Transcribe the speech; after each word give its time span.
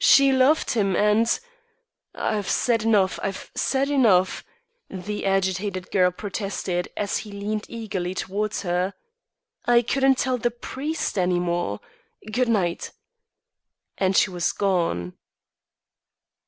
She 0.00 0.32
loved 0.32 0.72
him 0.72 0.96
and 0.96 1.28
I've 2.12 2.48
said 2.50 2.82
enough; 2.82 3.20
I've 3.22 3.52
said 3.54 3.88
enough," 3.90 4.42
the 4.90 5.24
agitated 5.24 5.92
girl 5.92 6.10
protested, 6.10 6.88
as 6.96 7.18
he 7.18 7.30
leaned 7.30 7.66
eagerly 7.68 8.12
towards 8.12 8.62
her. 8.62 8.94
"I 9.66 9.82
couldn't 9.82 10.18
tell 10.18 10.36
the 10.36 10.50
priest 10.50 11.16
any 11.16 11.38
more. 11.38 11.78
Good 12.32 12.48
night." 12.48 12.90
And 13.96 14.16
she 14.16 14.30
was 14.30 14.50
gone. 14.50 15.14